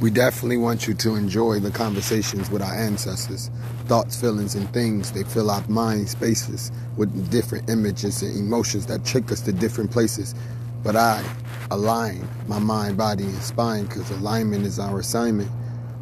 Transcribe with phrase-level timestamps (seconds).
[0.00, 3.50] We definitely want you to enjoy the conversations with our ancestors.
[3.86, 9.04] Thoughts, feelings, and things, they fill our mind spaces with different images and emotions that
[9.04, 10.36] take us to different places.
[10.84, 11.24] But I
[11.72, 15.50] align my mind, body, and spine because alignment is our assignment.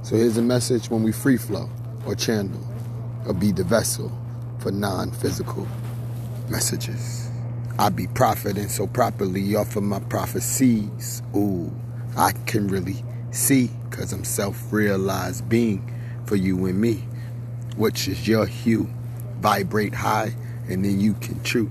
[0.02, 1.70] So here's a message when we free flow
[2.04, 2.60] or channel
[3.26, 4.12] or be the vessel
[4.58, 5.66] for non physical
[6.50, 7.30] messages.
[7.78, 11.22] I be profiting so properly off of my prophecies.
[11.34, 11.74] Ooh,
[12.14, 15.90] I can really see because I'm self realized being
[16.26, 17.04] for you and me,
[17.76, 18.90] which is your hue.
[19.40, 20.34] Vibrate high
[20.68, 21.70] and then you can chew.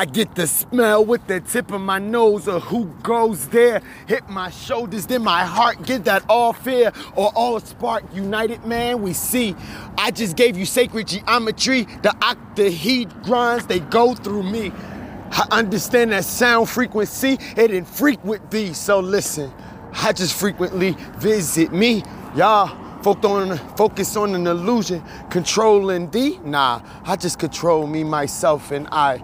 [0.00, 3.82] I get the smell with the tip of my nose of who goes there.
[4.06, 8.02] Hit my shoulders, then my heart get that all fear or all spark.
[8.14, 9.54] United man, we see.
[9.98, 11.82] I just gave you sacred geometry.
[12.00, 14.72] The octahedrons, grinds, they go through me.
[15.32, 18.74] I understand that sound frequency, it didn't.
[18.74, 19.52] So listen,
[19.92, 22.04] I just frequently visit me.
[22.34, 26.40] Y'all focus on an illusion, controlling thee.
[26.42, 29.22] Nah, I just control me, myself, and I.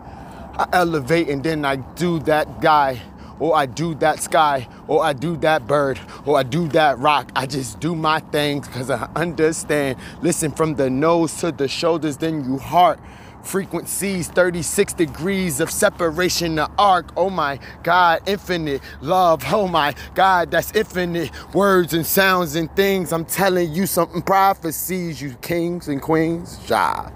[0.59, 3.01] I elevate and then I do that guy,
[3.39, 7.31] or I do that sky, or I do that bird, or I do that rock.
[7.37, 9.99] I just do my things because I understand.
[10.23, 12.99] Listen from the nose to the shoulders, then you heart.
[13.43, 17.13] Frequencies, 36 degrees of separation, the arc.
[17.17, 19.45] Oh my God, infinite love.
[19.53, 23.13] Oh my God, that's infinite words and sounds and things.
[23.13, 26.59] I'm telling you something prophecies, you kings and queens.
[26.67, 27.11] Ja.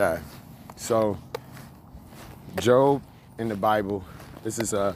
[0.00, 0.18] Yeah.
[0.76, 1.18] So,
[2.58, 3.02] Job
[3.38, 4.02] in the Bible,
[4.42, 4.94] this is uh,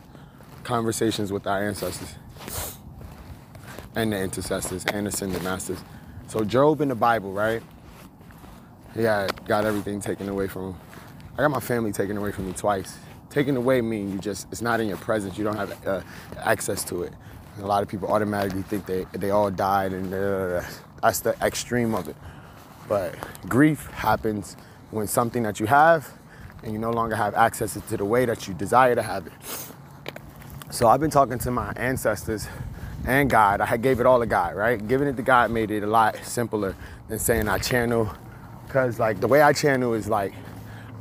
[0.62, 2.14] conversations with our ancestors
[3.94, 5.78] and the intercessors and the ascended masters.
[6.26, 7.62] So, Job in the Bible, right?
[8.94, 10.80] Had got everything taken away from him.
[11.34, 12.96] I got my family taken away from me twice.
[13.28, 15.36] Taken away means you just, it's not in your presence.
[15.36, 16.00] You don't have uh,
[16.38, 17.12] access to it.
[17.56, 20.62] And a lot of people automatically think they, they all died and uh,
[21.02, 22.16] that's the extreme of it.
[22.88, 23.14] But
[23.46, 24.56] grief happens
[24.90, 26.10] when something that you have
[26.62, 29.32] and you no longer have access to the way that you desire to have it.
[30.70, 32.48] So I've been talking to my ancestors
[33.06, 33.60] and God.
[33.60, 34.86] I gave it all to God, right?
[34.88, 36.74] Giving it to God made it a lot simpler
[37.08, 38.12] than saying I channel.
[38.68, 40.32] Cause like the way I channel is like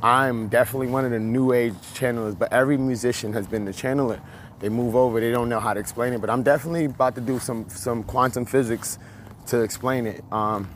[0.02, 4.20] I'm definitely one of the new age channelers, but every musician has been the channeler.
[4.60, 7.20] They move over, they don't know how to explain it, but I'm definitely about to
[7.20, 8.98] do some some quantum physics
[9.46, 10.22] to explain it.
[10.30, 10.68] Um,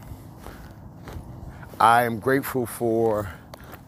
[1.80, 3.30] I am grateful for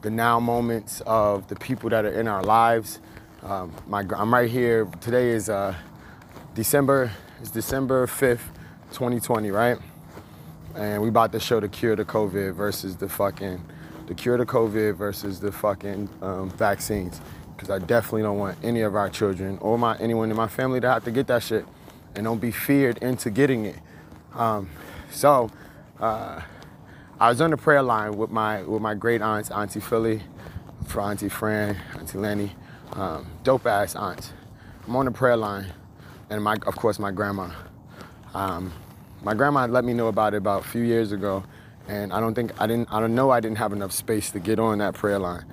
[0.03, 3.01] the now moments of the people that are in our lives.
[3.43, 4.85] Um, my, I'm right here.
[5.01, 5.75] Today is uh,
[6.55, 7.11] December.
[7.41, 8.47] It's December 5th,
[8.93, 9.77] 2020, right?
[10.77, 13.61] And we about to show the cure to COVID versus the fucking
[14.07, 17.21] the cure to COVID versus the fucking um, vaccines.
[17.57, 20.81] Because I definitely don't want any of our children or my anyone in my family
[20.81, 21.67] to have to get that shit,
[22.15, 23.79] and don't be feared into getting it.
[24.37, 24.71] Um,
[25.11, 25.51] so.
[25.99, 26.43] Uh,
[27.21, 30.23] I was on the prayer line with my with my great aunts, Auntie Philly,
[30.87, 32.51] for Auntie Fran, Auntie Lenny,
[32.95, 34.33] um, dope ass aunts.
[34.89, 35.67] I'm on the prayer line,
[36.31, 37.51] and my of course my grandma.
[38.33, 38.73] Um,
[39.23, 41.45] my grandma let me know about it about a few years ago,
[41.89, 44.39] and I don't think I didn't I don't know I didn't have enough space to
[44.41, 45.45] get on that prayer line.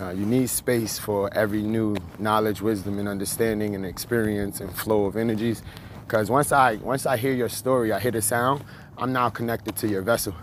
[0.00, 5.04] Uh, you need space for every new knowledge, wisdom, and understanding, and experience and flow
[5.04, 5.62] of energies.
[6.04, 8.64] Because once I once I hear your story, I hear the sound.
[8.98, 10.34] I'm now connected to your vessel.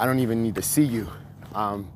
[0.00, 1.06] I don't even need to see you.
[1.54, 1.86] Um,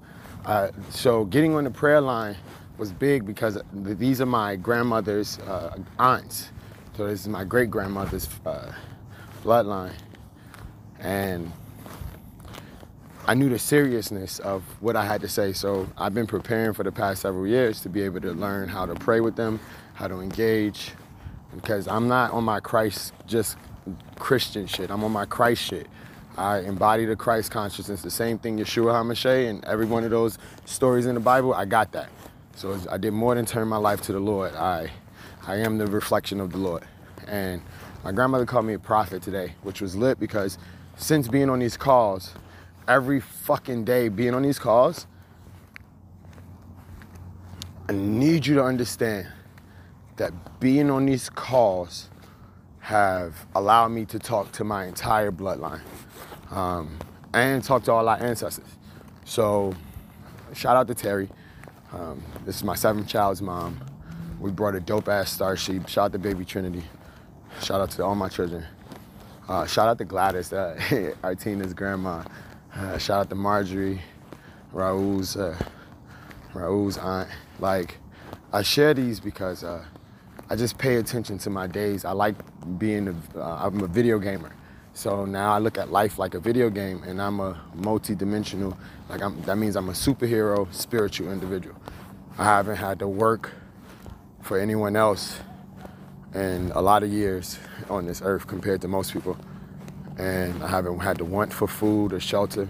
[0.44, 2.37] uh, so getting on the prayer line
[2.76, 6.53] was big because these are my grandmother's uh, aunts.
[6.98, 8.72] So this is my great grandmother's uh,
[9.43, 9.94] bloodline.
[11.00, 11.50] And
[13.26, 15.54] I knew the seriousness of what I had to say.
[15.54, 18.84] So I've been preparing for the past several years to be able to learn how
[18.84, 19.59] to pray with them,
[19.94, 20.91] how to engage,
[21.54, 23.56] because I'm not on my Christ, just
[24.19, 24.90] Christian shit.
[24.90, 25.87] I'm on my Christ shit.
[26.36, 30.38] I embody the Christ consciousness, the same thing Yeshua HaMashiach and every one of those
[30.64, 32.08] stories in the Bible, I got that.
[32.56, 34.54] So I did more than turn my life to the Lord.
[34.54, 34.90] I,
[35.46, 36.84] I am the reflection of the Lord.
[37.28, 37.62] And
[38.02, 40.58] my grandmother called me a prophet today, which was lit because
[40.96, 42.32] since being on these calls,
[42.88, 45.06] every fucking day being on these calls,
[47.88, 49.28] I need you to understand
[50.16, 52.08] that being on these calls
[52.84, 55.81] have allowed me to talk to my entire bloodline
[56.50, 56.98] um,
[57.32, 58.69] and talk to all our ancestors.
[59.25, 59.75] So,
[60.52, 61.31] shout out to Terry.
[61.94, 63.81] Um, this is my seventh child's mom.
[64.38, 65.88] we brought a dope ass starseed.
[65.88, 66.82] Shout out to Baby Trinity.
[67.62, 68.66] Shout out to all my children.
[69.48, 70.78] Uh, shout out to Gladys, uh,
[71.22, 72.22] Artina's grandma.
[72.75, 74.02] Uh, shout out to Marjorie,
[74.72, 75.56] Raul's, uh,
[76.52, 77.31] Raul's aunt.
[77.60, 77.96] Like,
[78.52, 79.82] I share these because uh,
[80.50, 82.04] I just pay attention to my days.
[82.04, 82.36] I like
[82.78, 84.52] being, a, uh, I'm a video gamer.
[84.93, 88.78] So now I look at life like a video game and I'm a multi-dimensional,
[89.08, 91.76] like I'm, that means I'm a superhero, spiritual individual.
[92.38, 93.52] I haven't had to work
[94.40, 95.40] for anyone else
[96.32, 97.58] in a lot of years
[97.90, 99.37] on this earth compared to most people.
[100.17, 102.69] And I haven't had to want for food or shelter.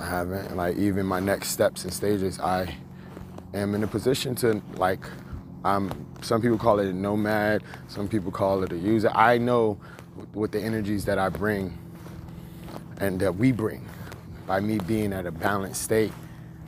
[0.00, 2.76] I haven't, like even my next steps and stages, I
[3.54, 5.04] am in a position to like,
[5.64, 9.10] I'm, some people call it a nomad, some people call it a user.
[9.14, 9.78] I know
[10.32, 11.78] what the energies that I bring
[12.98, 13.88] and that we bring
[14.46, 16.12] by me being at a balanced state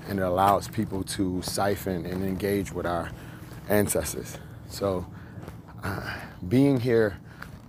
[0.08, 3.10] and it allows people to siphon and engage with our
[3.68, 4.38] ancestors.
[4.68, 5.06] So
[5.82, 6.14] uh,
[6.48, 7.18] being here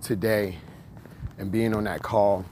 [0.02, 0.58] today
[1.38, 2.44] and being on that call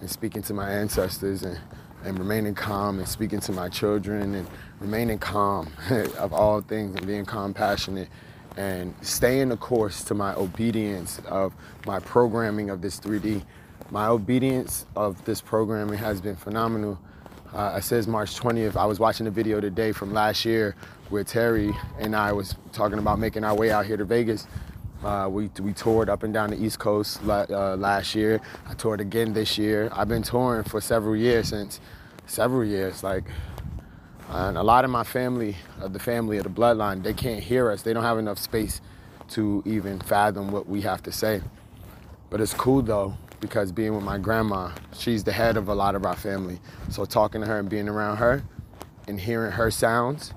[0.00, 1.58] and speaking to my ancestors and,
[2.04, 4.48] and remaining calm and speaking to my children and
[4.80, 5.70] remaining calm
[6.18, 8.08] of all things and being compassionate
[8.56, 11.54] and staying the course to my obedience of
[11.86, 13.42] my programming of this 3D.
[13.90, 16.98] My obedience of this programming has been phenomenal.
[17.54, 18.76] Uh, it says March 20th.
[18.76, 20.76] I was watching a video today from last year
[21.10, 24.46] where Terry and I was talking about making our way out here to Vegas.
[25.02, 28.40] Uh, we, we toured up and down the East Coast uh, last year.
[28.68, 29.88] I toured again this year.
[29.92, 31.80] I've been touring for several years since
[32.26, 33.02] several years.
[33.02, 33.24] Like
[34.30, 37.70] and a lot of my family, of the family of the bloodline, they can't hear
[37.70, 37.82] us.
[37.82, 38.80] They don't have enough space
[39.30, 41.40] to even fathom what we have to say.
[42.30, 45.96] But it's cool though, because being with my grandma, she's the head of a lot
[45.96, 46.60] of our family.
[46.90, 48.44] So talking to her and being around her
[49.08, 50.32] and hearing her sounds,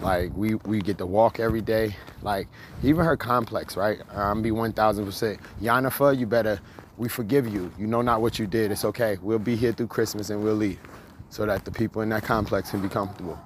[0.00, 1.96] like we, we get to walk every day.
[2.22, 2.46] Like
[2.84, 3.98] even her complex, right?
[4.14, 5.38] I'm be 1000%.
[5.60, 6.60] Yanifa, you better,
[6.96, 7.72] we forgive you.
[7.76, 8.70] You know not what you did.
[8.70, 9.18] It's okay.
[9.20, 10.78] We'll be here through Christmas and we'll leave
[11.32, 13.40] so that the people in that complex can be comfortable.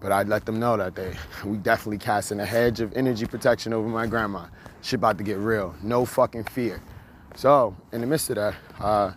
[0.00, 1.14] But I'd let them know that they
[1.46, 4.48] we definitely casting a hedge of energy protection over my grandma.
[4.82, 5.74] She about to get real.
[5.82, 6.82] No fucking fear.
[7.34, 9.12] So in the midst of that, uh,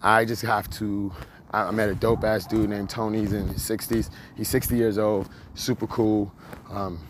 [0.00, 1.12] I just have to.
[1.50, 3.22] I met a dope ass dude named Tony.
[3.22, 4.08] He's in his 60s.
[4.36, 5.28] He's 60 years old.
[5.54, 6.32] Super cool.
[6.70, 7.00] Um,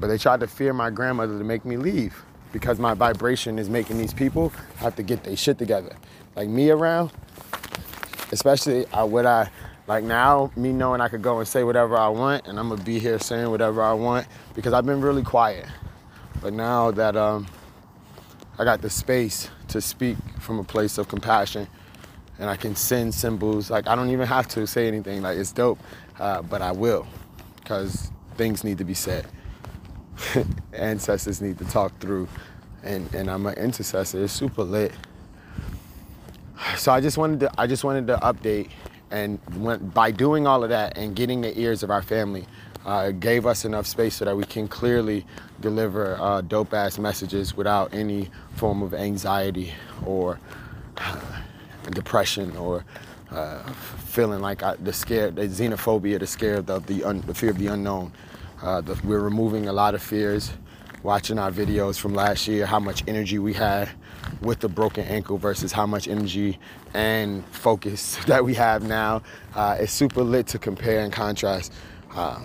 [0.00, 2.24] but they tried to fear my grandmother to make me leave
[2.54, 5.94] because my vibration is making these people have to get their shit together.
[6.34, 7.12] Like me around,
[8.32, 9.50] especially uh, what I
[9.86, 12.82] like now, me knowing I could go and say whatever I want, and I'm gonna
[12.82, 15.66] be here saying whatever I want because I've been really quiet.
[16.40, 17.46] But now that um,
[18.58, 21.66] I got the space to speak from a place of compassion,
[22.38, 25.22] and I can send symbols, like I don't even have to say anything.
[25.22, 25.78] Like it's dope,
[26.18, 27.06] uh, but I will,
[27.56, 29.26] because things need to be said.
[30.72, 32.26] Ancestors need to talk through,
[32.82, 34.24] and and I'm an intercessor.
[34.24, 34.92] It's super lit.
[36.76, 38.70] So I just wanted to I just wanted to update,
[39.10, 39.38] and
[39.94, 42.46] by doing all of that and getting the ears of our family,
[42.84, 45.24] uh, gave us enough space so that we can clearly
[45.60, 49.72] deliver uh, dope ass messages without any form of anxiety
[50.04, 50.38] or
[50.98, 51.20] uh,
[51.90, 52.84] depression or
[53.30, 53.62] uh,
[54.06, 57.50] feeling like I, the scare, the xenophobia, the scare of the, the, un, the fear
[57.50, 58.12] of the unknown.
[58.62, 60.52] Uh, the, we're removing a lot of fears.
[61.04, 63.90] Watching our videos from last year, how much energy we had
[64.40, 66.58] with the broken ankle versus how much energy
[66.94, 69.22] and focus that we have now.
[69.54, 71.74] Uh, it's super lit to compare and contrast.
[72.14, 72.40] Uh,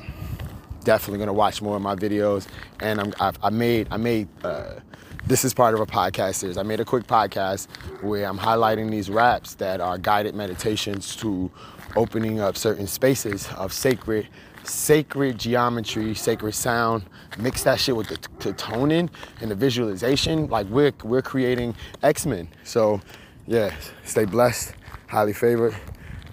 [0.84, 2.48] definitely gonna watch more of my videos,
[2.82, 4.28] and I'm, I've, I made I made.
[4.44, 4.82] Uh,
[5.26, 6.58] this is part of a podcast series.
[6.58, 7.68] I made a quick podcast
[8.02, 11.50] where I'm highlighting these raps that are guided meditations to
[11.96, 14.28] opening up certain spaces of sacred
[14.64, 17.04] sacred geometry, sacred sound,
[17.38, 19.10] mix that shit with the, the toning
[19.42, 20.48] and the visualization.
[20.48, 22.48] Like we're we're creating X-Men.
[22.64, 23.02] So
[23.48, 23.74] yeah,
[24.04, 24.74] stay blessed,
[25.08, 25.76] highly favored,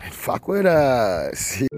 [0.03, 1.63] and fuck with us.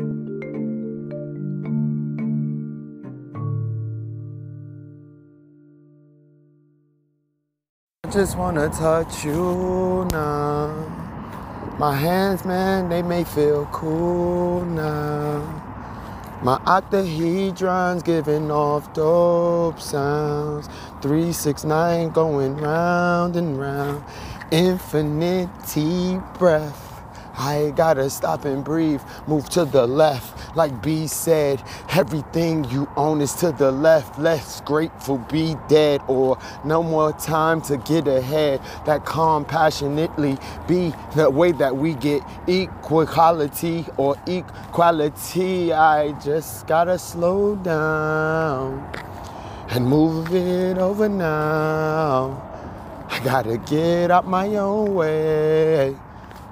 [8.05, 10.99] I just wanna touch you now.
[11.79, 15.68] My hands, man, they may feel cool now.
[16.41, 20.69] My octahedron's giving off dope sounds.
[21.03, 24.05] 369 going round and round.
[24.53, 26.88] Infinity breath.
[27.39, 30.57] I gotta stop and breathe, move to the left.
[30.57, 34.19] Like B said, everything you own is to the left.
[34.19, 38.61] Less grateful, be dead, or no more time to get ahead.
[38.87, 45.73] That compassionately be the way that we get equality or equality.
[45.73, 48.85] I just gotta slow down
[49.71, 52.45] and move it over now.
[53.09, 55.97] I gotta get out my own way.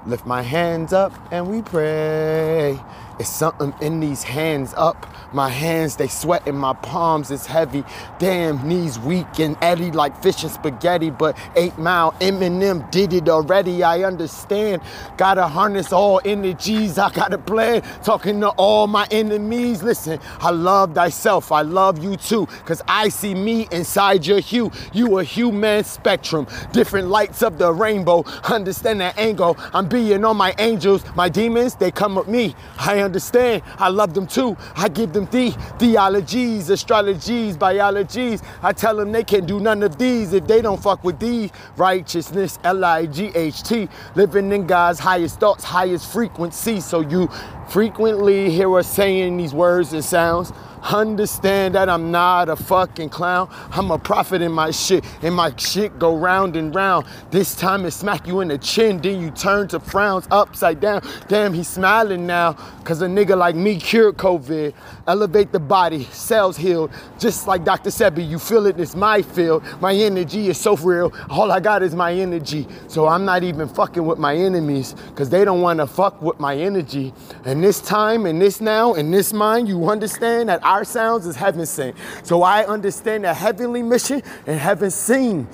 [0.07, 2.79] Lift my hands up and we pray.
[3.19, 5.07] It's something in these hands up.
[5.33, 7.83] My hands, they sweat in my palms, it's heavy.
[8.19, 11.09] Damn, knees weak and eddy like fish and spaghetti.
[11.09, 13.83] But eight mile Eminem did it already.
[13.83, 14.81] I understand.
[15.17, 16.97] Gotta harness all energies.
[16.97, 17.81] I got a plan.
[18.03, 19.83] Talking to all my enemies.
[19.83, 21.51] Listen, I love thyself.
[21.51, 22.45] I love you too.
[22.65, 24.71] Cause I see me inside your hue.
[24.93, 26.47] You a human spectrum.
[26.71, 28.23] Different lights of the rainbow.
[28.43, 29.57] Understand that angle.
[29.73, 31.03] I'm being on my angels.
[31.15, 32.55] My demons, they come with me.
[32.79, 33.63] I understand.
[33.77, 34.55] I love them too.
[34.75, 38.43] I give them the theologies, astrologies, biologies.
[38.61, 41.51] I tell them they can't do none of these if they don't fuck with these.
[41.77, 43.89] Righteousness, L-I-G-H-T.
[44.15, 46.81] Living in God's highest thoughts, highest frequency.
[46.81, 47.29] So you
[47.69, 50.51] frequently hear us saying these words and sounds.
[50.91, 53.49] Understand that I'm not a fucking clown.
[53.71, 57.05] I'm a prophet in my shit, and my shit go round and round.
[57.29, 61.01] This time it smack you in the chin, then you turn to frowns upside down.
[61.27, 62.53] Damn, he's smiling now,
[62.85, 64.73] cause a nigga like me cured COVID.
[65.07, 66.91] Elevate the body, cells healed.
[67.19, 67.89] Just like Dr.
[67.89, 69.63] Sebi, you feel it, it's my field.
[69.81, 71.13] My energy is so real.
[71.29, 72.65] All I got is my energy.
[72.87, 76.55] So I'm not even fucking with my enemies, cause they don't wanna fuck with my
[76.55, 77.13] energy.
[77.43, 81.35] And this time, and this now, and this mind, you understand that our sounds is
[81.35, 81.95] heaven sent.
[82.21, 85.47] So I understand the heavenly mission and heaven seen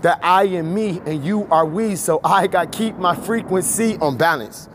[0.00, 1.94] that I am me and you are we.
[1.94, 4.70] So I got to keep my frequency on balance.